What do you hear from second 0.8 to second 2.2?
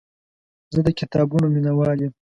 د کتابونو مینهوال یم.